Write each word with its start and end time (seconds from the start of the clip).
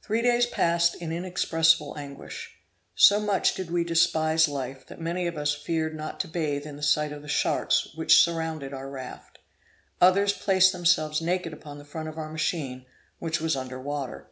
Three 0.00 0.22
days 0.22 0.46
passed 0.46 0.94
in 0.94 1.12
inexpressible 1.12 1.98
anguish. 1.98 2.54
So 2.94 3.20
much 3.20 3.52
did 3.54 3.70
we 3.70 3.84
despise 3.84 4.48
life, 4.48 4.86
that 4.86 4.98
many 4.98 5.26
of 5.26 5.36
us 5.36 5.52
feared 5.54 5.94
not 5.94 6.18
to 6.20 6.26
bathe 6.28 6.64
in 6.66 6.80
sight 6.80 7.12
of 7.12 7.20
the 7.20 7.28
sharks 7.28 7.88
which 7.94 8.16
surrounded 8.22 8.72
our 8.72 8.88
raft; 8.88 9.40
others 10.00 10.32
placed 10.32 10.72
themselves 10.72 11.20
naked 11.20 11.52
upon 11.52 11.76
the 11.76 11.84
front 11.84 12.08
of 12.08 12.16
our 12.16 12.32
machine, 12.32 12.86
which 13.18 13.42
was 13.42 13.54
under 13.54 13.78
water. 13.78 14.30